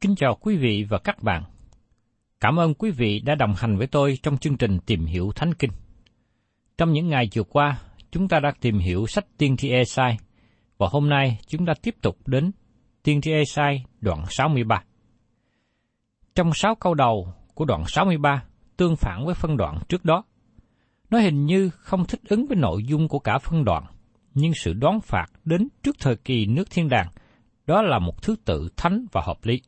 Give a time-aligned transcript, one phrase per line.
[0.00, 1.42] Kính chào quý vị và các bạn.
[2.40, 5.54] Cảm ơn quý vị đã đồng hành với tôi trong chương trình Tìm hiểu Thánh
[5.54, 5.70] Kinh.
[6.78, 7.78] Trong những ngày vừa qua,
[8.10, 10.18] chúng ta đã tìm hiểu sách Tiên tri Esai,
[10.78, 12.50] và hôm nay chúng ta tiếp tục đến
[13.02, 14.82] Tiên tri Esai đoạn 63.
[16.34, 18.42] Trong sáu câu đầu của đoạn 63
[18.76, 20.24] tương phản với phân đoạn trước đó.
[21.10, 23.84] Nó hình như không thích ứng với nội dung của cả phân đoạn,
[24.34, 27.08] nhưng sự đoán phạt đến trước thời kỳ nước thiên đàng,
[27.66, 29.60] đó là một thứ tự thánh và hợp lý.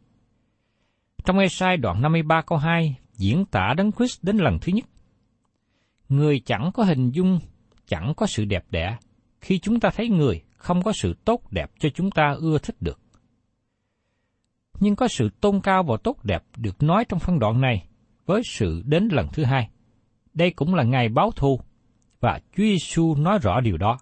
[1.25, 4.85] Trong Esai đoạn 53 câu 2 diễn tả Đấng Christ đến lần thứ nhất.
[6.09, 7.39] Người chẳng có hình dung,
[7.87, 8.97] chẳng có sự đẹp đẽ.
[9.41, 12.77] Khi chúng ta thấy người, không có sự tốt đẹp cho chúng ta ưa thích
[12.81, 13.01] được.
[14.81, 17.87] Nhưng có sự tôn cao và tốt đẹp được nói trong phân đoạn này
[18.27, 19.69] với sự đến lần thứ hai.
[20.35, 21.61] Đây cũng là ngày báo thù,
[22.21, 23.99] và Chúa Giêsu nói rõ điều đó.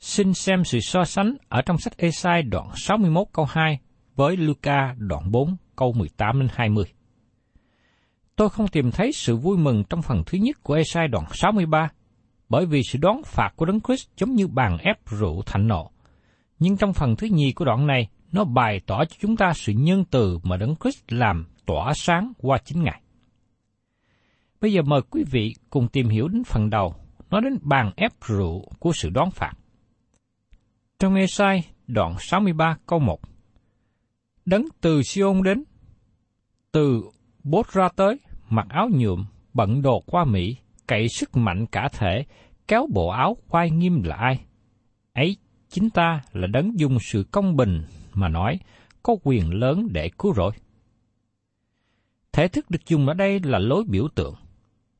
[0.00, 3.78] Xin xem sự so sánh ở trong sách Esai đoạn 61 câu 2
[4.16, 6.84] với Luca đoạn 4 câu 18 đến 20.
[8.36, 11.88] Tôi không tìm thấy sự vui mừng trong phần thứ nhất của Esai đoạn 63,
[12.48, 15.90] bởi vì sự đón phạt của Đấng Christ giống như bàn ép rượu thạnh nộ.
[16.58, 19.72] Nhưng trong phần thứ nhì của đoạn này, nó bày tỏ cho chúng ta sự
[19.72, 23.02] nhân từ mà Đấng Christ làm tỏa sáng qua chính Ngài.
[24.60, 26.94] Bây giờ mời quý vị cùng tìm hiểu đến phần đầu,
[27.30, 29.52] nói đến bàn ép rượu của sự đón phạt.
[30.98, 33.20] Trong Esai đoạn 63 câu 1
[34.48, 35.64] Đấng từ Siôn đến,
[36.72, 37.02] từ
[37.44, 42.24] Bốt ra tới, mặc áo nhuộm, bận đồ qua Mỹ, cậy sức mạnh cả thể,
[42.68, 44.40] kéo bộ áo khoai nghiêm là ai?
[45.12, 45.36] Ấy,
[45.68, 47.82] chính ta là đấng dùng sự công bình
[48.14, 48.58] mà nói,
[49.02, 50.52] có quyền lớn để cứu rỗi.
[52.32, 54.34] Thể thức được dùng ở đây là lối biểu tượng.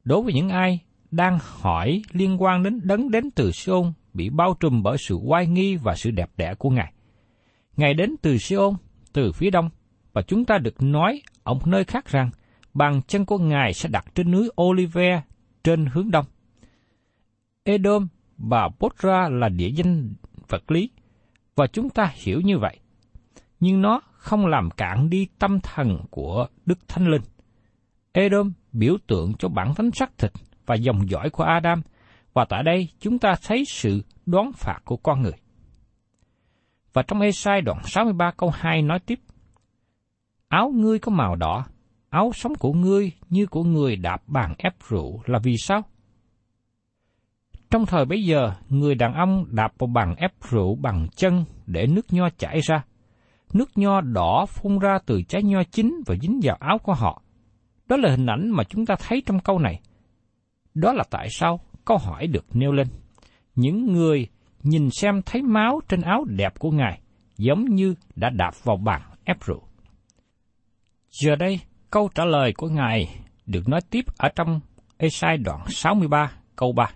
[0.04, 0.80] Đối với những ai
[1.10, 5.46] đang hỏi liên quan đến đấng đến từ Siôn bị bao trùm bởi sự oai
[5.46, 6.92] nghi và sự đẹp đẽ của Ngài.
[7.76, 8.74] Ngài đến từ Siôn,
[9.18, 9.70] từ phía đông,
[10.12, 12.30] và chúng ta được nói ở một nơi khác rằng
[12.74, 15.22] bàn chân của Ngài sẽ đặt trên núi Olive
[15.64, 16.26] trên hướng đông.
[17.64, 20.14] Edom và Botra là địa danh
[20.48, 20.90] vật lý,
[21.56, 22.78] và chúng ta hiểu như vậy.
[23.60, 27.22] Nhưng nó không làm cạn đi tâm thần của Đức Thánh Linh.
[28.12, 30.32] Edom biểu tượng cho bản thánh sắc thịt
[30.66, 31.82] và dòng dõi của Adam,
[32.32, 35.32] và tại đây chúng ta thấy sự đoán phạt của con người.
[36.98, 39.20] Và trong Esai đoạn 63 câu 2 nói tiếp,
[40.48, 41.66] Áo ngươi có màu đỏ,
[42.10, 45.82] áo sống của ngươi như của người đạp bàn ép rượu là vì sao?
[47.70, 51.86] Trong thời bấy giờ, người đàn ông đạp vào bàn ép rượu bằng chân để
[51.86, 52.84] nước nho chảy ra,
[53.52, 57.22] nước nho đỏ phun ra từ trái nho chín và dính vào áo của họ.
[57.86, 59.80] Đó là hình ảnh mà chúng ta thấy trong câu này.
[60.74, 62.86] Đó là tại sao câu hỏi được nêu lên.
[63.54, 64.28] Những người
[64.62, 67.00] nhìn xem thấy máu trên áo đẹp của Ngài,
[67.36, 69.62] giống như đã đạp vào bàn ép rượu.
[71.10, 71.60] Giờ đây,
[71.90, 74.60] câu trả lời của Ngài được nói tiếp ở trong
[74.96, 76.90] Esai đoạn 63 câu 3.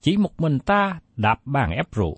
[0.00, 2.16] Chỉ một mình ta đạp bàn ép rượu,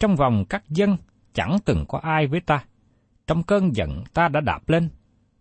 [0.00, 0.96] trong vòng các dân
[1.34, 2.64] chẳng từng có ai với ta.
[3.26, 4.88] Trong cơn giận ta đã đạp lên,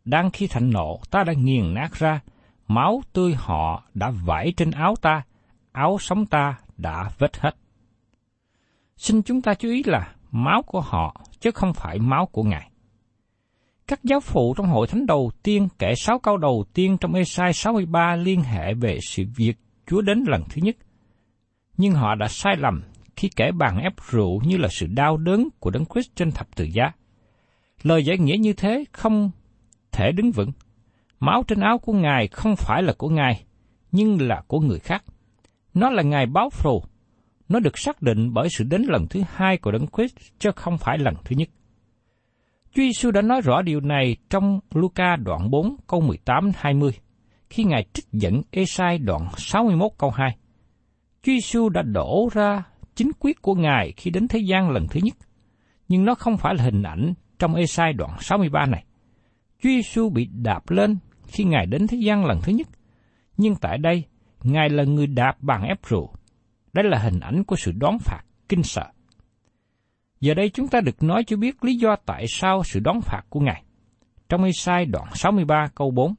[0.05, 2.19] đang khi thạnh nộ ta đã nghiền nát ra,
[2.67, 5.23] máu tươi họ đã vải trên áo ta,
[5.71, 7.55] áo sống ta đã vết hết.
[8.97, 12.69] Xin chúng ta chú ý là máu của họ chứ không phải máu của Ngài.
[13.87, 17.53] Các giáo phụ trong hội thánh đầu tiên kể sáu câu đầu tiên trong Esai
[17.53, 19.57] 63 liên hệ về sự việc
[19.87, 20.75] Chúa đến lần thứ nhất.
[21.77, 22.81] Nhưng họ đã sai lầm
[23.15, 26.55] khi kể bàn ép rượu như là sự đau đớn của Đấng Christ trên thập
[26.55, 26.91] tự giá.
[27.83, 29.31] Lời giải nghĩa như thế không
[29.91, 30.51] thể đứng vững.
[31.19, 33.43] Máu trên áo của Ngài không phải là của Ngài,
[33.91, 35.03] nhưng là của người khác.
[35.73, 36.83] Nó là Ngài báo thù.
[37.49, 40.77] Nó được xác định bởi sự đến lần thứ hai của Đấng Christ, chứ không
[40.77, 41.49] phải lần thứ nhất.
[42.75, 46.91] Chúa Giêsu đã nói rõ điều này trong Luca đoạn 4 câu 18-20,
[47.49, 50.37] khi Ngài trích dẫn Esai đoạn 61 câu 2.
[51.23, 52.63] Chúa Giêsu đã đổ ra
[52.95, 55.13] chính quyết của Ngài khi đến thế gian lần thứ nhất,
[55.87, 58.85] nhưng nó không phải là hình ảnh trong Esai đoạn 63 này.
[59.63, 60.97] Chúa Giêsu bị đạp lên
[61.27, 62.67] khi Ngài đến thế gian lần thứ nhất,
[63.37, 64.03] nhưng tại đây,
[64.43, 66.13] Ngài là người đạp bằng ép rượu.
[66.73, 68.85] Đây là hình ảnh của sự đón phạt kinh sợ.
[70.19, 73.21] Giờ đây chúng ta được nói cho biết lý do tại sao sự đón phạt
[73.29, 73.63] của Ngài.
[74.29, 76.13] Trong Ê-sai đoạn 63 câu 4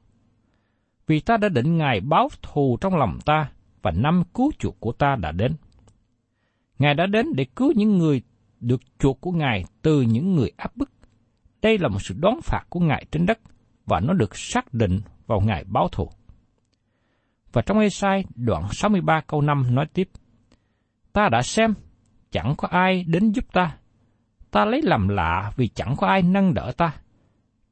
[1.06, 3.51] Vì ta đã định Ngài báo thù trong lòng ta,
[3.83, 5.56] và năm cứu chuộc của ta đã đến.
[6.79, 8.23] Ngài đã đến để cứu những người
[8.61, 10.91] được chuộc của Ngài từ những người áp bức.
[11.62, 13.39] Đây là một sự đón phạt của Ngài trên đất,
[13.87, 16.11] và nó được xác định vào Ngài báo thù.
[17.53, 20.09] Và trong Ê-sai đoạn 63 câu 5 nói tiếp,
[21.14, 21.75] Ta đã xem,
[22.31, 23.76] chẳng có ai đến giúp ta,
[24.50, 26.94] ta lấy làm lạ vì chẳng có ai nâng đỡ ta.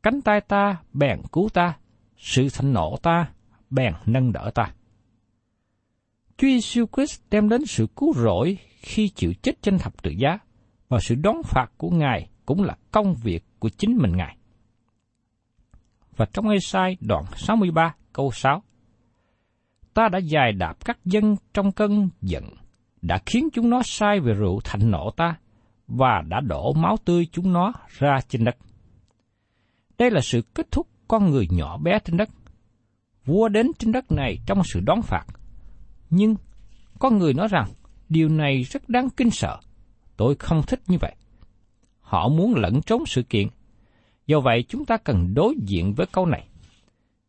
[0.03, 1.77] Cánh tay ta bèn cứu ta,
[2.17, 3.29] sự thịnh nộ ta
[3.71, 4.73] bèn nâng đỡ ta.
[6.37, 10.39] Chúa Giêsu Christ đem đến sự cứu rỗi khi chịu chết trên thập tự giá,
[10.89, 14.37] và sự đón phạt của Ngài cũng là công việc của chính mình Ngài.
[16.17, 18.63] Và trong Ê-sai đoạn 63 câu 6
[19.95, 22.45] Ta đã dài đạp các dân trong cơn giận,
[23.03, 25.37] đã khiến chúng nó sai về rượu thạnh nộ ta,
[25.89, 28.57] và đã đổ máu tươi chúng nó ra trên đất.
[29.99, 32.29] Đây là sự kết thúc con người nhỏ bé trên đất.
[33.25, 35.25] Vua đến trên đất này trong sự đón phạt.
[36.11, 36.35] Nhưng
[36.99, 37.69] có người nói rằng
[38.09, 39.59] điều này rất đáng kinh sợ.
[40.17, 41.15] Tôi không thích như vậy.
[42.01, 43.49] Họ muốn lẫn trốn sự kiện.
[44.27, 46.49] Do vậy chúng ta cần đối diện với câu này.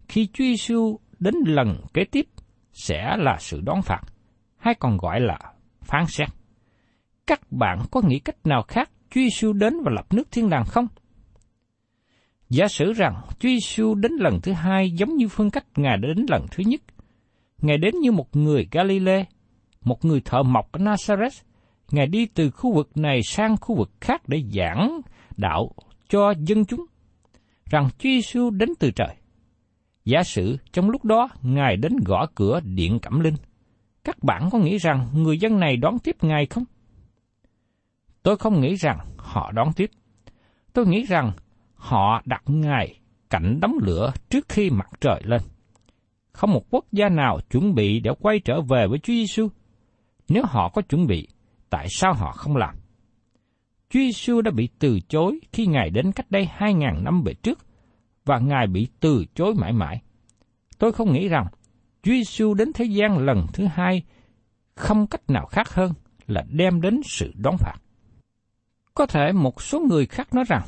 [0.08, 2.28] Khi Chúa Giêsu đến lần kế tiếp
[2.74, 4.02] sẽ là sự đón phạt,
[4.58, 5.53] hay còn gọi là
[5.84, 6.30] phán xét
[7.28, 10.66] các bạn có nghĩ cách nào khác Chúa Giêsu đến và lập nước thiên đàng
[10.66, 10.88] không?
[12.50, 16.08] Giả sử rằng Chúa Giêsu đến lần thứ hai giống như phương cách Ngài đã
[16.16, 16.82] đến lần thứ nhất.
[17.62, 19.26] Ngài đến như một người Galilee,
[19.82, 21.42] một người thợ mộc ở Nazareth.
[21.92, 25.02] Ngài đi từ khu vực này sang khu vực khác để giảng
[25.38, 25.72] đạo
[26.10, 26.86] cho dân chúng.
[27.66, 29.16] Rằng Chúa Giêsu đến từ trời.
[30.06, 33.36] Giả sử trong lúc đó Ngài đến gõ cửa điện Cẩm Linh.
[34.04, 36.64] Các bạn có nghĩ rằng người dân này đón tiếp Ngài không?
[38.24, 39.90] Tôi không nghĩ rằng họ đón tiếp.
[40.74, 41.32] Tôi nghĩ rằng
[41.74, 45.42] họ đặt Ngài cạnh đống lửa trước khi mặt trời lên.
[46.32, 49.48] Không một quốc gia nào chuẩn bị để quay trở về với Chúa Giêsu.
[50.30, 51.28] Nếu họ có chuẩn bị,
[51.70, 52.76] tại sao họ không làm?
[53.90, 57.34] Chúa Giêsu đã bị từ chối khi Ngài đến cách đây hai ngàn năm về
[57.34, 57.60] trước,
[58.26, 60.02] và Ngài bị từ chối mãi mãi.
[60.80, 61.46] Tôi không nghĩ rằng
[62.04, 64.04] Chúa Giêsu đến thế gian lần thứ hai
[64.76, 65.94] không cách nào khác hơn
[66.28, 67.76] là đem đến sự đón phạt.
[68.94, 70.62] Có thể một số người khác nói rằng,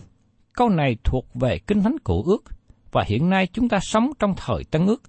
[0.54, 2.44] câu này thuộc về Kinh Thánh Cổ ước,
[2.92, 5.02] và hiện nay chúng ta sống trong thời Tân ước,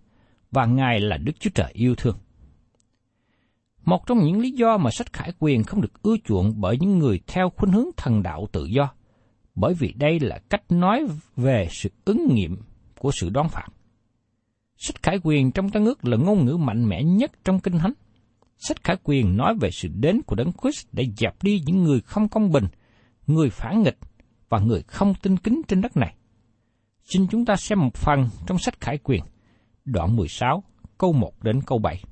[0.50, 2.16] và Ngài là Đức Chúa Trời yêu thương.
[3.84, 6.98] Một trong những lý do mà sách khải quyền không được ưa chuộng bởi những
[6.98, 8.92] người theo khuynh hướng thần đạo tự do,
[9.54, 11.06] bởi vì đây là cách nói
[11.36, 12.56] về sự ứng nghiệm
[12.98, 13.66] của sự đoán phạt.
[14.76, 17.92] Sách khải quyền trong Tân ước là ngôn ngữ mạnh mẽ nhất trong Kinh Thánh.
[18.58, 22.00] Sách khải quyền nói về sự đến của Đấng Christ để dẹp đi những người
[22.00, 22.64] không công bình
[23.26, 23.98] người phản nghịch
[24.48, 26.14] và người không tin kính trên đất này.
[27.02, 29.24] Xin chúng ta xem một phần trong sách Khải Quyền,
[29.84, 30.64] đoạn 16,
[30.98, 32.02] câu 1 đến câu 7.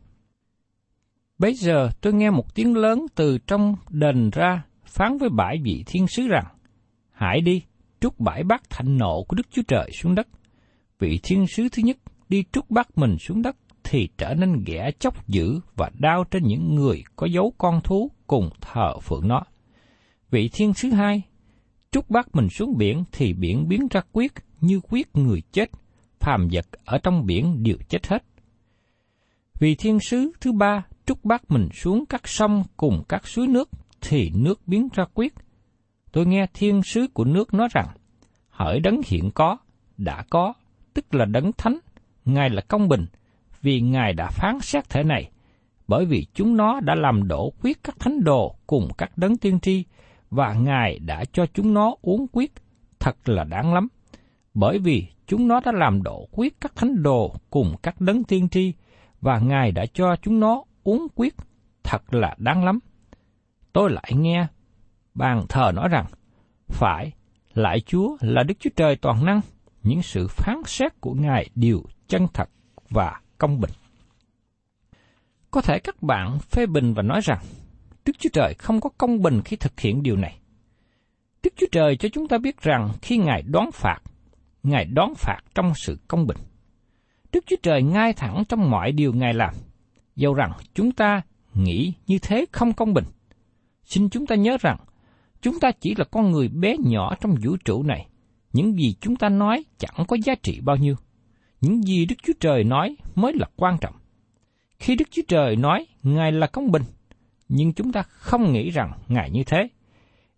[1.39, 5.85] Bây giờ tôi nghe một tiếng lớn từ trong đền ra phán với bãi vị
[5.87, 6.45] thiên sứ rằng,
[7.11, 7.63] Hãy đi,
[8.01, 10.29] trút bãi bát thạnh nộ của Đức Chúa Trời xuống đất.
[10.99, 11.97] Vị thiên sứ thứ nhất
[12.35, 16.43] đi trút bắt mình xuống đất thì trở nên ghẻ chóc dữ và đau trên
[16.47, 19.43] những người có dấu con thú cùng thờ phượng nó.
[20.31, 21.23] Vị thiên sứ hai
[21.91, 25.71] trút bắt mình xuống biển thì biển biến ra quyết như quyết người chết,
[26.21, 28.25] phàm vật ở trong biển đều chết hết.
[29.61, 33.71] vị thiên sứ thứ ba trút bắt mình xuống các sông cùng các suối nước
[34.01, 35.35] thì nước biến ra quyết.
[36.13, 37.89] Tôi nghe thiên sứ của nước nói rằng,
[38.49, 39.57] hỡi đấng hiện có,
[39.97, 40.53] đã có,
[40.95, 41.79] tức là đấng thánh,
[42.25, 43.07] Ngài là công bình,
[43.63, 45.31] vì Ngài đã phán xét thể này,
[45.89, 49.61] bởi vì chúng nó đã làm đổ quyết các thánh đồ cùng các đấng tiên
[49.61, 49.85] tri,
[50.31, 52.53] và Ngài đã cho chúng nó uống quyết,
[52.99, 53.89] thật là đáng lắm.
[54.55, 58.49] Bởi vì chúng nó đã làm đổ quyết các thánh đồ cùng các đấng tiên
[58.49, 58.73] tri,
[59.21, 61.35] và Ngài đã cho chúng nó uống quyết,
[61.83, 62.79] thật là đáng lắm.
[63.73, 64.47] Tôi lại nghe
[65.15, 66.07] bàn thờ nói rằng,
[66.69, 67.13] phải,
[67.55, 69.41] lại Chúa là Đức Chúa Trời toàn năng,
[69.83, 72.49] những sự phán xét của Ngài đều chân thật
[72.91, 73.71] và công bình.
[75.51, 77.39] Có thể các bạn phê bình và nói rằng,
[78.05, 80.39] Đức Chúa Trời không có công bình khi thực hiện điều này.
[81.43, 83.99] Đức Chúa Trời cho chúng ta biết rằng khi Ngài đoán phạt,
[84.63, 86.37] Ngài đoán phạt trong sự công bình.
[87.33, 89.55] Đức Chúa Trời ngay thẳng trong mọi điều Ngài làm,
[90.17, 91.23] dầu rằng chúng ta
[91.55, 93.05] nghĩ như thế không công bình.
[93.85, 94.77] Xin chúng ta nhớ rằng,
[95.41, 98.07] chúng ta chỉ là con người bé nhỏ trong vũ trụ này.
[98.53, 100.95] Những gì chúng ta nói chẳng có giá trị bao nhiêu.
[101.65, 103.95] Những gì Đức Chúa Trời nói mới là quan trọng.
[104.79, 106.83] Khi Đức Chúa Trời nói Ngài là công bình,
[107.49, 109.69] nhưng chúng ta không nghĩ rằng Ngài như thế.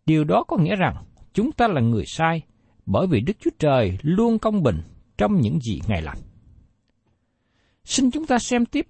[0.07, 1.05] Điều đó có nghĩa rằng
[1.35, 2.43] chúng ta là người sai,
[2.87, 4.81] bởi vì Đức Chúa Trời luôn công bình
[5.19, 6.17] trong những gì Ngài làm.
[7.85, 8.87] Xin chúng ta xem tiếp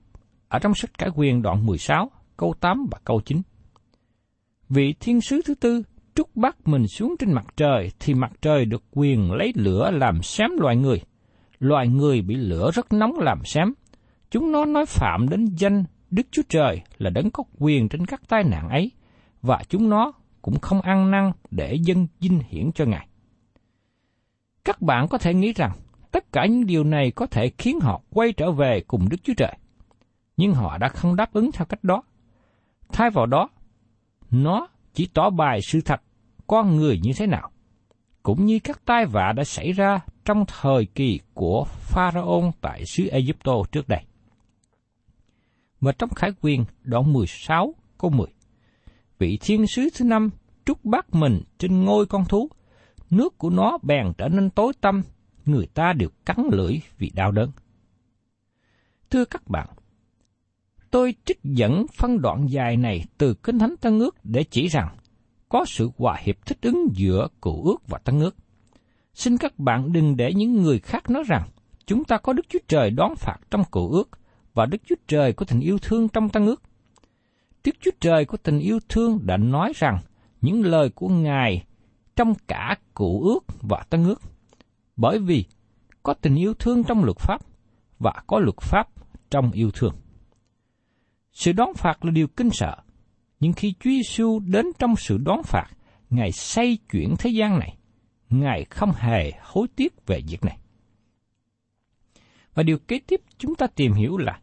[0.49, 3.43] ở trong sách Cải Quyền đoạn 16, câu 8 và câu 9.
[4.69, 5.83] Vị thiên sứ thứ tư
[6.15, 10.23] trút bắt mình xuống trên mặt trời thì mặt trời được quyền lấy lửa làm
[10.23, 11.03] xém loài người.
[11.59, 13.73] Loài người bị lửa rất nóng làm xém.
[14.31, 18.23] Chúng nó nói phạm đến danh Đức Chúa Trời là đấng có quyền trên các
[18.29, 18.91] tai nạn ấy,
[19.43, 23.09] và chúng nó cũng không ăn năn để dân dinh hiển cho Ngài.
[24.65, 25.71] Các bạn có thể nghĩ rằng
[26.11, 29.35] tất cả những điều này có thể khiến họ quay trở về cùng Đức Chúa
[29.37, 29.57] Trời.
[30.37, 32.03] Nhưng họ đã không đáp ứng theo cách đó.
[32.93, 33.49] Thay vào đó,
[34.31, 36.03] nó chỉ tỏ bài sự thật
[36.47, 37.51] con người như thế nào,
[38.23, 43.07] cũng như các tai vạ đã xảy ra trong thời kỳ của pharaon tại xứ
[43.07, 44.05] Egypto trước đây.
[45.81, 48.27] Và trong Khải Quyền đoạn 16 câu 10,
[49.19, 50.31] vị thiên sứ thứ năm
[50.65, 52.49] trút bắt mình trên ngôi con thú,
[53.11, 55.03] nước của nó bèn trở nên tối tăm,
[55.45, 57.51] người ta đều cắn lưỡi vì đau đớn.
[59.11, 59.69] Thưa các bạn,
[60.91, 64.97] tôi trích dẫn phân đoạn dài này từ Kinh Thánh Tân Ước để chỉ rằng
[65.49, 68.37] có sự hòa hiệp thích ứng giữa cựu ước và tân ước.
[69.17, 71.49] Xin các bạn đừng để những người khác nói rằng
[71.87, 74.11] chúng ta có Đức Chúa Trời đón phạt trong cựu ước
[74.55, 76.63] và Đức Chúa Trời có tình yêu thương trong tân ước.
[77.65, 79.99] Đức Chúa Trời có tình yêu thương đã nói rằng
[80.41, 81.65] những lời của Ngài
[82.17, 84.23] trong cả cựu ước và tân ước.
[84.97, 85.45] Bởi vì
[86.03, 87.41] có tình yêu thương trong luật pháp
[87.99, 88.89] và có luật pháp
[89.31, 89.95] trong yêu thương.
[91.33, 92.77] Sự đón phạt là điều kinh sợ,
[93.41, 95.67] nhưng khi Chúa Giêsu đến trong sự đón phạt,
[96.11, 97.77] Ngài xây chuyển thế gian này.
[98.31, 100.59] Ngài không hề hối tiếc về việc này.
[102.55, 104.41] Và điều kế tiếp chúng ta tìm hiểu là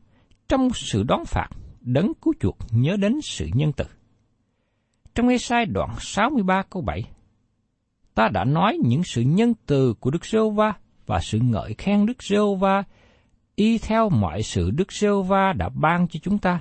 [0.47, 1.47] trong sự đón phạt,
[1.81, 3.85] đấng cứu chuộc nhớ đến sự nhân từ.
[5.15, 7.03] Trong nghe sai đoạn 63 câu 7,
[8.15, 10.73] ta đã nói những sự nhân từ của Đức giê va
[11.05, 12.83] và sự ngợi khen Đức giê va
[13.55, 16.59] y theo mọi sự Đức giê va đã ban cho chúng ta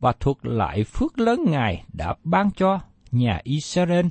[0.00, 4.06] và thuật lại phước lớn Ngài đã ban cho nhà Israel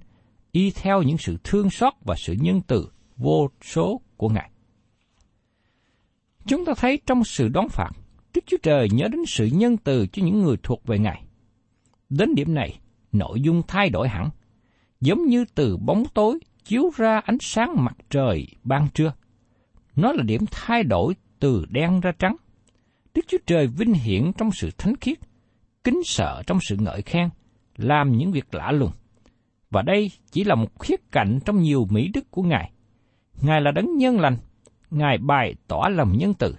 [0.51, 4.51] y theo những sự thương xót và sự nhân từ vô số của Ngài.
[6.46, 7.89] Chúng ta thấy trong sự đón phạt,
[8.34, 11.24] Đức Chúa Trời nhớ đến sự nhân từ cho những người thuộc về Ngài.
[12.10, 12.79] Đến điểm này,
[13.12, 14.29] nội dung thay đổi hẳn,
[15.01, 19.13] giống như từ bóng tối chiếu ra ánh sáng mặt trời ban trưa.
[19.96, 22.36] Nó là điểm thay đổi từ đen ra trắng.
[23.13, 25.18] Đức Chúa Trời vinh hiển trong sự thánh khiết,
[25.84, 27.29] kính sợ trong sự ngợi khen,
[27.77, 28.91] làm những việc lạ lùng.
[29.69, 32.71] Và đây chỉ là một khía cạnh trong nhiều mỹ đức của Ngài.
[33.41, 34.38] Ngài là đấng nhân lành,
[34.89, 36.55] Ngài bày tỏ lòng nhân từ,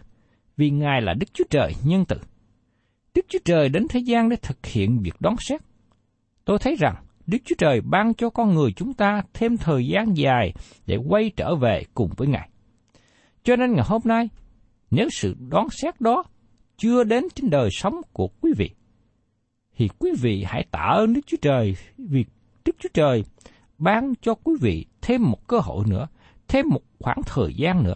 [0.56, 2.16] vì Ngài là Đức Chúa Trời nhân từ.
[3.14, 5.60] Đức Chúa Trời đến thế gian để thực hiện việc đón xét.
[6.44, 6.94] Tôi thấy rằng
[7.26, 10.52] Đức Chúa Trời ban cho con người chúng ta thêm thời gian dài
[10.86, 12.50] để quay trở về cùng với Ngài.
[13.42, 14.28] Cho nên ngày hôm nay,
[14.90, 16.24] nếu sự đón xét đó
[16.76, 18.70] chưa đến trên đời sống của quý vị,
[19.76, 22.24] thì quý vị hãy tạ ơn Đức Chúa Trời vì
[22.64, 23.24] Đức Chúa Trời
[23.78, 26.06] ban cho quý vị thêm một cơ hội nữa
[26.50, 27.94] thêm một khoảng thời gian nữa.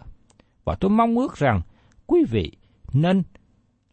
[0.63, 1.61] Và tôi mong ước rằng
[2.07, 2.51] quý vị
[2.93, 3.23] nên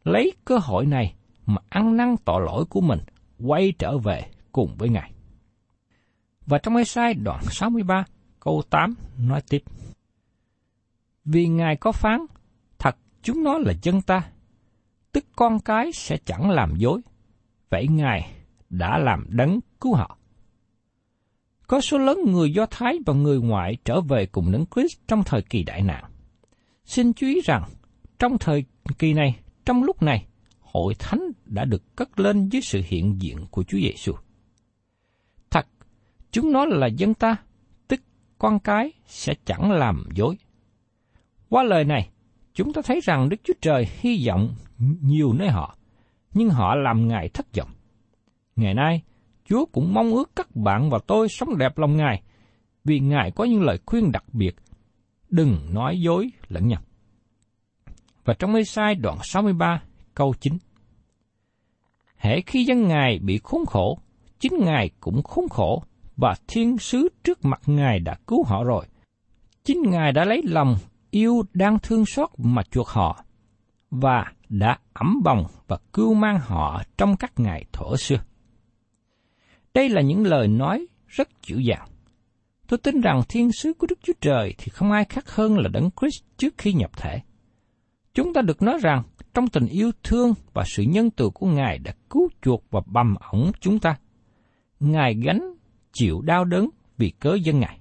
[0.04, 1.14] lấy cơ hội này
[1.46, 3.00] mà ăn năn tội lỗi của mình
[3.38, 5.12] quay trở về cùng với Ngài.
[6.46, 8.04] Và trong Ê-sai đoạn 63
[8.40, 9.62] câu 8 nói tiếp.
[11.24, 12.26] Vì Ngài có phán,
[12.78, 14.30] thật chúng nó là dân ta,
[15.12, 17.00] tức con cái sẽ chẳng làm dối.
[17.70, 18.30] Vậy Ngài
[18.70, 20.18] đã làm đấng cứu họ.
[21.66, 25.24] Có số lớn người Do Thái và người ngoại trở về cùng đấng Christ trong
[25.24, 26.04] thời kỳ đại nạn.
[26.84, 27.62] Xin chú ý rằng,
[28.18, 28.64] trong thời
[28.98, 30.26] kỳ này, trong lúc này,
[30.60, 34.12] hội thánh đã được cất lên dưới sự hiện diện của Chúa Giêsu.
[35.50, 35.66] Thật,
[36.30, 37.36] chúng nó là dân ta,
[37.88, 38.00] tức
[38.38, 40.36] con cái sẽ chẳng làm dối.
[41.48, 42.10] Qua lời này,
[42.54, 44.54] chúng ta thấy rằng Đức Chúa Trời hy vọng
[45.00, 45.76] nhiều nơi họ,
[46.34, 47.70] nhưng họ làm Ngài thất vọng.
[48.56, 49.02] Ngày nay,
[49.52, 52.22] Chúa cũng mong ước các bạn và tôi sống đẹp lòng Ngài,
[52.84, 54.56] vì Ngài có những lời khuyên đặc biệt,
[55.28, 56.80] đừng nói dối lẫn nhau.
[58.24, 59.82] Và trong Ê-sai đoạn 63,
[60.14, 60.58] câu 9.
[62.16, 63.98] Hễ khi dân Ngài bị khốn khổ,
[64.38, 65.82] chính Ngài cũng khốn khổ,
[66.16, 68.86] và thiên sứ trước mặt Ngài đã cứu họ rồi.
[69.64, 70.76] Chính Ngài đã lấy lòng
[71.10, 73.24] yêu đang thương xót mà chuộc họ,
[73.90, 78.18] và đã ẩm bồng và cưu mang họ trong các ngày thổ xưa.
[79.74, 81.88] Đây là những lời nói rất dịu dàng.
[82.68, 85.68] Tôi tin rằng thiên sứ của Đức Chúa Trời thì không ai khác hơn là
[85.68, 87.20] Đấng Christ trước khi nhập thể.
[88.14, 89.02] Chúng ta được nói rằng
[89.34, 93.14] trong tình yêu thương và sự nhân từ của Ngài đã cứu chuộc và bầm
[93.32, 93.98] ổng chúng ta.
[94.80, 95.54] Ngài gánh
[95.92, 97.78] chịu đau đớn vì cớ dân Ngài.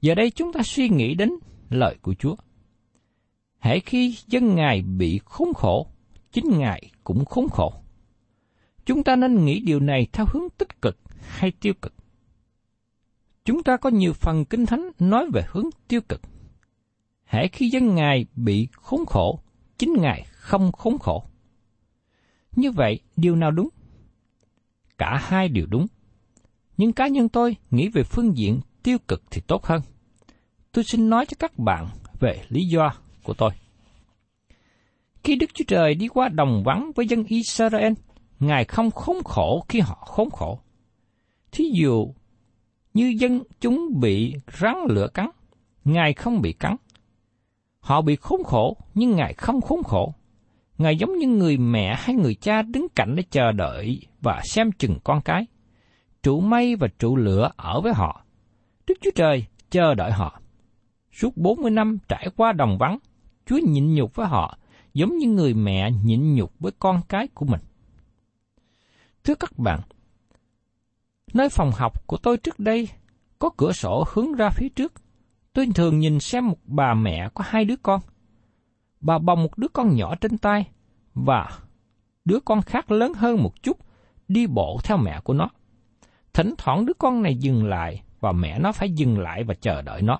[0.00, 1.30] Giờ đây chúng ta suy nghĩ đến
[1.70, 2.36] lời của Chúa.
[3.58, 5.86] Hãy khi dân Ngài bị khốn khổ,
[6.32, 7.72] chính Ngài cũng khốn khổ.
[8.88, 11.94] Chúng ta nên nghĩ điều này theo hướng tích cực hay tiêu cực.
[13.44, 16.20] Chúng ta có nhiều phần kinh thánh nói về hướng tiêu cực.
[17.24, 19.40] Hãy khi dân Ngài bị khốn khổ,
[19.78, 21.24] chính Ngài không khốn khổ.
[22.56, 23.68] Như vậy, điều nào đúng?
[24.98, 25.86] Cả hai đều đúng.
[26.76, 29.80] Nhưng cá nhân tôi nghĩ về phương diện tiêu cực thì tốt hơn.
[30.72, 31.86] Tôi xin nói cho các bạn
[32.20, 33.50] về lý do của tôi.
[35.24, 37.92] Khi Đức Chúa Trời đi qua đồng vắng với dân Israel,
[38.40, 40.60] Ngài không khốn khổ khi họ khốn khổ.
[41.52, 42.14] Thí dụ,
[42.94, 45.30] như dân chúng bị rắn lửa cắn,
[45.84, 46.76] Ngài không bị cắn.
[47.80, 50.14] Họ bị khốn khổ, nhưng Ngài không khốn khổ.
[50.78, 54.72] Ngài giống như người mẹ hay người cha đứng cạnh để chờ đợi và xem
[54.72, 55.46] chừng con cái.
[56.22, 58.24] Trụ mây và trụ lửa ở với họ.
[58.86, 60.40] Đức Chúa Trời chờ đợi họ.
[61.12, 62.98] Suốt 40 năm trải qua đồng vắng,
[63.46, 64.58] Chúa nhịn nhục với họ,
[64.94, 67.60] giống như người mẹ nhịn nhục với con cái của mình.
[69.28, 69.80] Thưa các bạn,
[71.34, 72.88] nơi phòng học của tôi trước đây
[73.38, 74.92] có cửa sổ hướng ra phía trước.
[75.52, 78.00] Tôi thường nhìn xem một bà mẹ có hai đứa con.
[79.00, 80.66] Bà bồng một đứa con nhỏ trên tay
[81.14, 81.50] và
[82.24, 83.78] đứa con khác lớn hơn một chút
[84.28, 85.48] đi bộ theo mẹ của nó.
[86.32, 89.82] Thỉnh thoảng đứa con này dừng lại và mẹ nó phải dừng lại và chờ
[89.82, 90.18] đợi nó.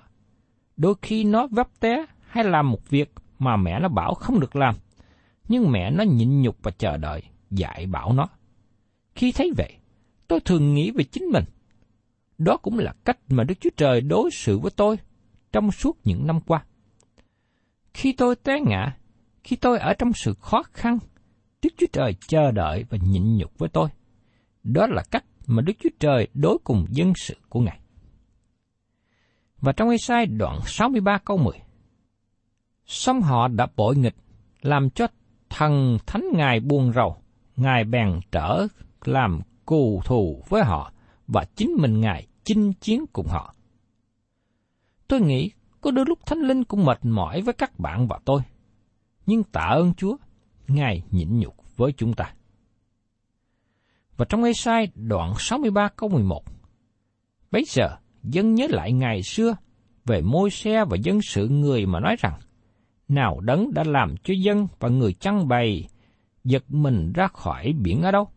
[0.77, 4.55] Đôi khi nó vấp té hay làm một việc mà mẹ nó bảo không được
[4.55, 4.75] làm,
[5.47, 8.27] nhưng mẹ nó nhịn nhục và chờ đợi, dạy bảo nó.
[9.19, 9.77] Khi thấy vậy,
[10.27, 11.43] tôi thường nghĩ về chính mình.
[12.37, 14.97] Đó cũng là cách mà Đức Chúa Trời đối xử với tôi
[15.51, 16.65] trong suốt những năm qua.
[17.93, 18.97] Khi tôi té ngã,
[19.43, 20.97] khi tôi ở trong sự khó khăn,
[21.61, 23.89] Đức Chúa Trời chờ đợi và nhịn nhục với tôi.
[24.63, 27.79] Đó là cách mà Đức Chúa Trời đối cùng dân sự của Ngài.
[29.61, 31.53] Và trong Ê-sai đoạn 63 câu 10,
[32.85, 34.15] Xong họ đã bội nghịch,
[34.61, 35.07] làm cho
[35.49, 37.17] thần thánh Ngài buồn rầu,
[37.55, 38.67] Ngài bèn trở
[39.07, 40.93] làm cù thù với họ
[41.27, 43.55] và chính mình Ngài chinh chiến cùng họ.
[45.07, 48.41] Tôi nghĩ có đôi lúc Thánh Linh cũng mệt mỏi với các bạn và tôi.
[49.25, 50.17] Nhưng tạ ơn Chúa,
[50.67, 52.33] Ngài nhịn nhục với chúng ta.
[54.17, 56.43] Và trong Ê-sai đoạn 63 câu 11,
[57.51, 59.55] Bây giờ, dân nhớ lại ngày xưa
[60.05, 62.39] về môi xe và dân sự người mà nói rằng,
[63.07, 65.87] nào đấng đã làm cho dân và người chăn bày
[66.43, 68.27] giật mình ra khỏi biển ở đâu?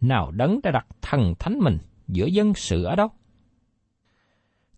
[0.00, 3.08] Nào đấng đã đặt thần thánh mình giữa dân sự ở đâu?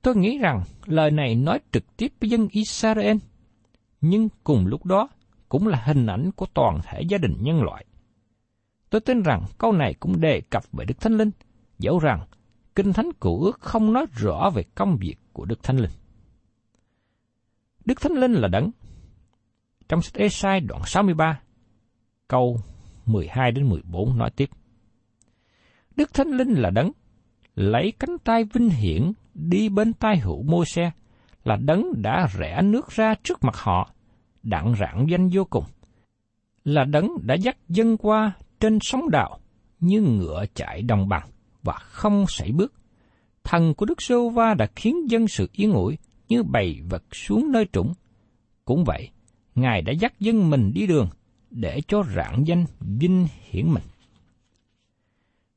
[0.03, 3.17] Tôi nghĩ rằng lời này nói trực tiếp với dân Israel,
[4.01, 5.09] nhưng cùng lúc đó
[5.49, 7.85] cũng là hình ảnh của toàn thể gia đình nhân loại.
[8.91, 11.31] Tôi tin rằng câu này cũng đề cập về Đức Thánh Linh,
[11.79, 12.27] dẫu rằng
[12.75, 15.91] Kinh Thánh Cựu Ước không nói rõ về công việc của Đức Thánh Linh.
[17.85, 18.71] Đức Thánh Linh là đấng.
[19.89, 21.41] Trong sách Esai đoạn 63,
[22.29, 22.61] câu
[23.07, 24.51] 12 đến 14 nói tiếp.
[25.97, 26.93] Đức Thánh Linh là đấng,
[27.55, 30.91] lấy cánh tay vinh hiển đi bên tai hữu mô xe,
[31.45, 33.91] là đấng đã rẽ nước ra trước mặt họ,
[34.43, 35.65] đặng rạng danh vô cùng.
[36.65, 39.39] Là đấng đã dắt dân qua trên sóng đạo
[39.81, 41.29] như ngựa chạy đồng bằng
[41.63, 42.73] và không sảy bước.
[43.45, 47.53] Thần của Đức Sô Va đã khiến dân sự yên ủi như bầy vật xuống
[47.53, 47.93] nơi trũng.
[48.65, 49.09] Cũng vậy,
[49.55, 51.09] Ngài đã dắt dân mình đi đường
[51.51, 53.83] để cho rạng danh vinh hiển mình.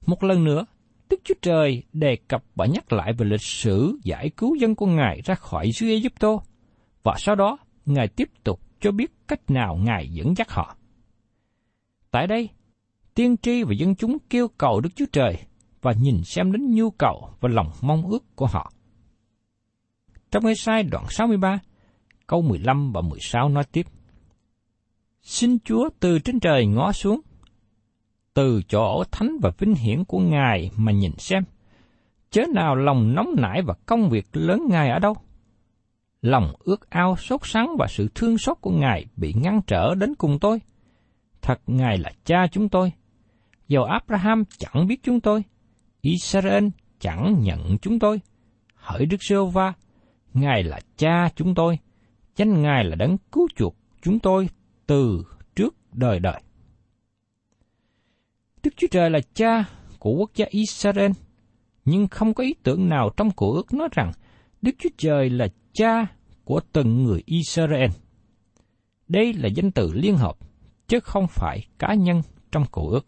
[0.06, 0.66] Một lần nữa,
[1.10, 4.86] Đức Chúa Trời đề cập và nhắc lại về lịch sử giải cứu dân của
[4.86, 6.32] Ngài ra khỏi xứ Ai Cập
[7.04, 10.78] và sau đó Ngài tiếp tục cho biết cách nào Ngài dẫn dắt họ.
[12.12, 12.50] Tại đây,
[13.14, 15.38] tiên tri và dân chúng kêu cầu Đức Chúa Trời
[15.82, 18.72] và nhìn xem đến nhu cầu và lòng mong ước của họ.
[20.32, 21.60] Trong Ê-sai đoạn 63,
[22.28, 23.86] câu 15 và 16 nói tiếp.
[25.22, 27.22] Xin Chúa từ trên trời ngó xuống,
[28.36, 31.44] từ chỗ thánh và vinh hiển của Ngài mà nhìn xem,
[32.30, 35.16] chớ nào lòng nóng nảy và công việc lớn Ngài ở đâu.
[36.22, 40.16] Lòng ước ao sốt sắng và sự thương xót của Ngài bị ngăn trở đến
[40.16, 40.62] cùng tôi.
[41.42, 42.92] Thật Ngài là cha chúng tôi.
[43.68, 45.44] Dầu Abraham chẳng biết chúng tôi,
[46.02, 46.68] Israel
[47.00, 48.22] chẳng nhận chúng tôi.
[48.76, 49.74] Hỡi Đức Sơ va
[50.34, 51.80] Ngài là cha chúng tôi,
[52.36, 54.50] danh Ngài là đấng cứu chuộc chúng tôi
[54.88, 55.24] từ
[55.56, 56.42] trước đời đời.
[58.66, 59.66] Đức Chúa Trời là cha
[60.00, 61.12] của quốc gia Israel,
[61.86, 64.12] nhưng không có ý tưởng nào trong cổ ước nói rằng
[64.62, 66.06] Đức Chúa Trời là cha
[66.44, 67.90] của từng người Israel.
[69.08, 70.38] Đây là danh từ liên hợp,
[70.88, 73.06] chứ không phải cá nhân trong cổ ước.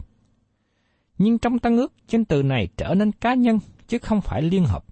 [1.18, 4.64] Nhưng trong tăng ước, danh từ này trở nên cá nhân, chứ không phải liên
[4.64, 4.84] hợp.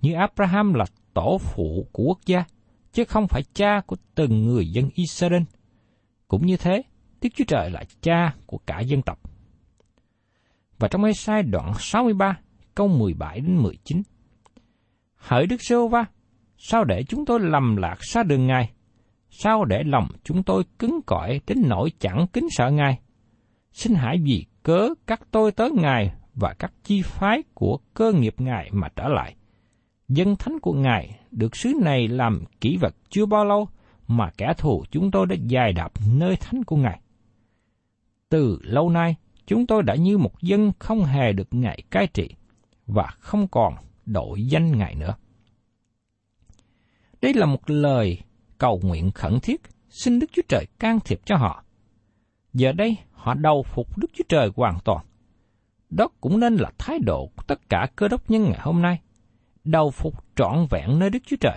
[0.00, 2.44] Như Abraham là tổ phụ của quốc gia,
[2.92, 5.42] chứ không phải cha của từng người dân Israel.
[6.28, 6.82] Cũng như thế,
[7.20, 9.31] Đức Chúa Trời là cha của cả dân tộc.
[10.82, 12.38] Và trong Ê-sai đoạn 63,
[12.74, 14.02] câu 17 đến 19.
[15.16, 16.04] Hỡi Đức Sô Va,
[16.56, 18.72] sao để chúng tôi lầm lạc xa đường Ngài?
[19.30, 23.00] Sao để lòng chúng tôi cứng cỏi đến nỗi chẳng kính sợ Ngài?
[23.72, 28.34] Xin hãy vì cớ các tôi tới Ngài và các chi phái của cơ nghiệp
[28.38, 29.34] Ngài mà trở lại.
[30.08, 33.68] Dân thánh của Ngài được sứ này làm kỹ vật chưa bao lâu
[34.08, 37.00] mà kẻ thù chúng tôi đã dài đạp nơi thánh của Ngài.
[38.28, 42.28] Từ lâu nay, chúng tôi đã như một dân không hề được Ngài cai trị
[42.86, 43.74] và không còn
[44.06, 45.14] đội danh Ngài nữa.
[47.22, 48.18] Đây là một lời
[48.58, 51.64] cầu nguyện khẩn thiết, xin Đức Chúa Trời can thiệp cho họ.
[52.52, 55.04] Giờ đây, họ đầu phục Đức Chúa Trời hoàn toàn.
[55.90, 59.00] Đó cũng nên là thái độ của tất cả cơ đốc nhân ngày hôm nay,
[59.64, 61.56] đầu phục trọn vẹn nơi Đức Chúa Trời.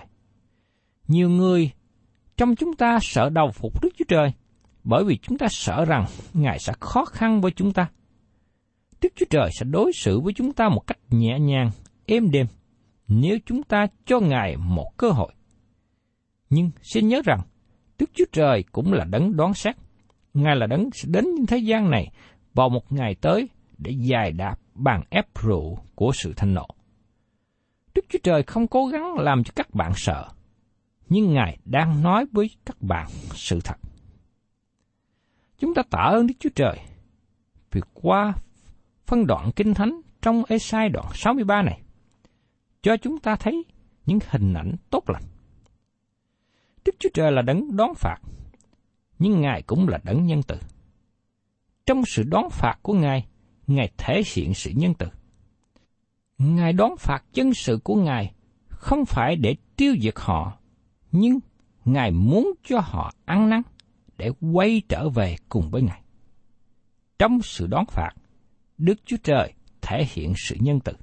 [1.08, 1.72] Nhiều người
[2.38, 4.34] trong chúng ta sợ đầu phục Đức Chúa Trời,
[4.86, 7.90] bởi vì chúng ta sợ rằng Ngài sẽ khó khăn với chúng ta.
[9.02, 11.72] Đức Chúa Trời sẽ đối xử với chúng ta một cách nhẹ nhàng,
[12.06, 12.48] êm đềm,
[13.08, 15.34] nếu chúng ta cho Ngài một cơ hội.
[16.50, 17.40] Nhưng xin nhớ rằng,
[18.00, 19.76] Đức Chúa Trời cũng là đấng đoán xét.
[20.34, 22.12] Ngài là đấng sẽ đến thế gian này
[22.54, 26.68] vào một ngày tới để dài đạp bàn ép rượu của sự thanh nộ.
[27.96, 30.28] Đức Chúa Trời không cố gắng làm cho các bạn sợ,
[31.10, 33.76] nhưng Ngài đang nói với các bạn sự thật.
[35.60, 36.80] Chúng ta tạ ơn Đức Chúa Trời
[37.72, 38.34] vì qua
[39.06, 41.82] phân đoạn kinh thánh trong Esai đoạn 63 này,
[42.82, 43.66] cho chúng ta thấy
[44.06, 45.24] những hình ảnh tốt lành.
[46.86, 48.18] Đức Chúa Trời là đấng đón phạt,
[49.20, 50.58] nhưng Ngài cũng là đấng nhân từ.
[51.86, 53.28] Trong sự đón phạt của Ngài,
[53.68, 55.08] Ngài thể hiện sự nhân từ.
[56.38, 58.34] Ngài đón phạt chân sự của Ngài
[58.70, 60.58] không phải để tiêu diệt họ,
[61.12, 61.40] nhưng
[61.86, 63.62] Ngài muốn cho họ ăn năn
[64.18, 66.02] để quay trở về cùng với Ngài.
[67.20, 68.12] Trong sự đón phạt,
[68.78, 70.94] Đức Chúa Trời thể hiện sự nhân từ.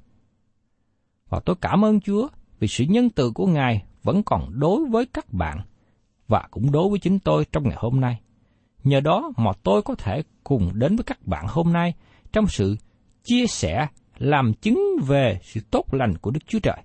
[1.29, 2.27] Và tôi cảm ơn Chúa
[2.59, 5.61] vì sự nhân từ của Ngài vẫn còn đối với các bạn
[6.27, 8.21] và cũng đối với chính tôi trong ngày hôm nay.
[8.83, 11.93] Nhờ đó mà tôi có thể cùng đến với các bạn hôm nay
[12.33, 12.77] trong sự
[13.23, 16.83] chia sẻ làm chứng về sự tốt lành của Đức Chúa Trời.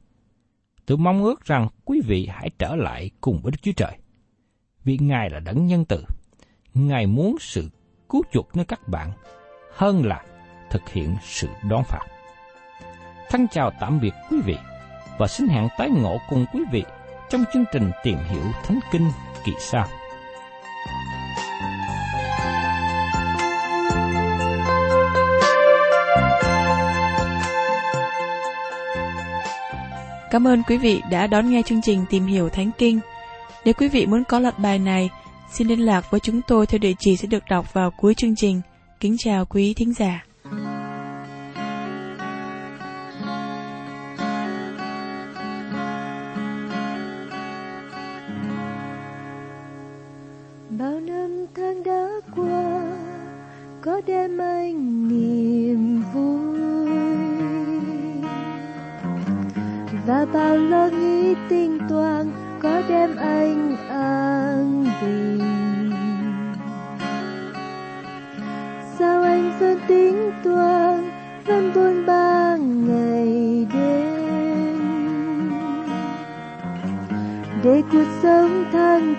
[0.86, 3.98] Tôi mong ước rằng quý vị hãy trở lại cùng với Đức Chúa Trời.
[4.84, 6.04] Vì Ngài là đấng nhân từ.
[6.74, 7.68] Ngài muốn sự
[8.08, 9.12] cứu chuộc nơi các bạn
[9.72, 10.22] hơn là
[10.70, 12.06] thực hiện sự đón phạt.
[13.30, 14.56] Thân chào tạm biệt quý vị
[15.18, 16.84] và xin hẹn tái ngộ cùng quý vị
[17.30, 19.10] trong chương trình tìm hiểu Thánh Kinh
[19.44, 19.88] kỳ sau.
[30.30, 33.00] Cảm ơn quý vị đã đón nghe chương trình Tìm hiểu Thánh Kinh.
[33.64, 35.10] Nếu quý vị muốn có loạt bài này,
[35.50, 38.36] Xin liên lạc với chúng tôi theo địa chỉ sẽ được đọc vào cuối chương
[38.36, 38.60] trình.
[39.00, 40.24] Kính chào quý thính giả.
[50.78, 52.06] Bao năm tháng đã
[52.36, 52.82] qua,
[53.80, 56.58] có đêm anh niềm vui
[60.06, 62.30] và bao lo nghĩ tinh toàn
[62.62, 63.67] có đêm anh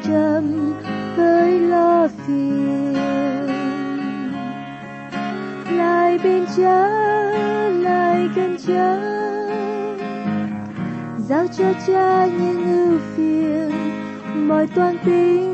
[0.03, 0.73] thăng trầm
[1.15, 2.93] với lo phiền.
[5.77, 6.88] Lại bên cha
[7.69, 8.97] lại gần cha
[11.17, 13.71] giao cho cha những ưu phiền.
[14.47, 15.48] Mọi toan tính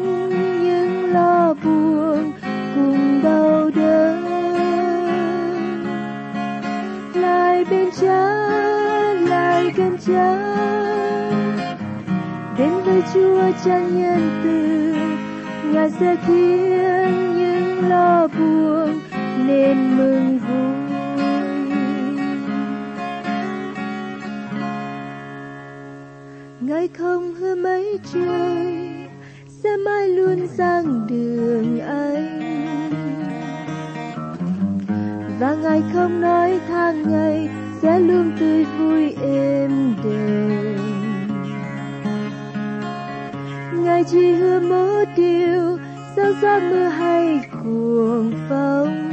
[13.13, 14.93] chúa chẳng nhân từ
[15.73, 18.99] ngài sẽ khiến những lo buồn
[19.47, 20.75] nên mừng vui.
[26.59, 28.95] Ngài không hứa mấy trời,
[29.47, 32.55] sẽ mãi luôn sang đường anh
[35.39, 37.49] và ngài không nói tháng ngày
[37.81, 40.54] sẽ luôn tươi vui êm đềm.
[43.95, 45.77] Ngài chỉ hứa một điều
[46.15, 49.11] sao gió mưa hay cuồng phong.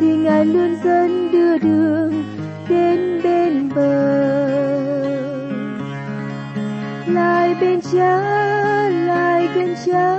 [0.00, 2.24] Thì ngài luôn dẫn đưa đường
[2.68, 4.18] đến bên bờ.
[7.06, 8.20] Lại bên cha,
[8.88, 10.18] lại gần cha.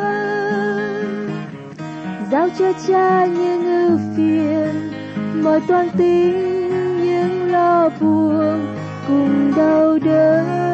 [2.32, 4.92] Giao cho cha những ưu phiền,
[5.44, 6.70] mọi toan tính,
[7.04, 8.76] những lo buồn
[9.08, 10.69] cùng đau đớn.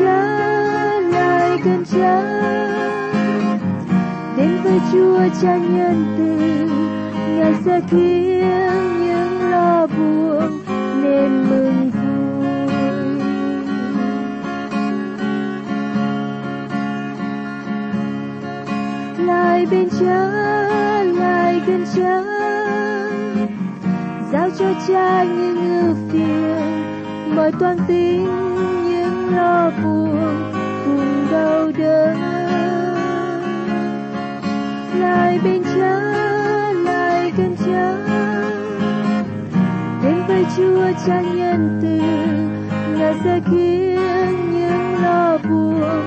[0.00, 2.22] Cha lại gần cha
[4.36, 6.24] đến với chúa cha nhân từ,
[7.36, 10.60] ngài sẽ khiến những lo buồn
[11.02, 12.00] nên mừng vui
[19.26, 20.30] lại bên cha
[21.18, 22.22] lại gần cha
[24.32, 28.39] giao cho cha những ưu phiền, mọi toan tính
[29.40, 30.52] cho lo buồn
[30.84, 32.16] cùng đau đớn
[35.00, 36.00] lại bên cha
[36.84, 37.96] lại gần cha
[40.02, 41.98] đến với chúa cha nhân từ
[42.98, 44.00] ngài sẽ khiến
[44.52, 46.02] những lo buồn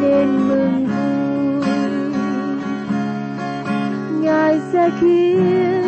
[0.00, 1.66] nên mừng vui
[4.22, 5.82] ngài sẽ khiến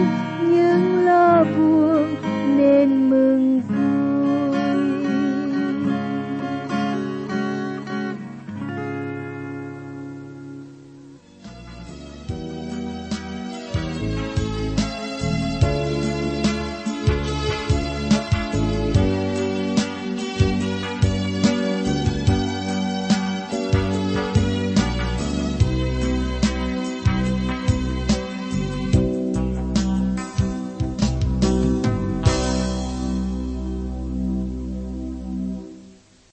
[0.51, 2.17] những lo buồn
[2.57, 3.40] nên mừng.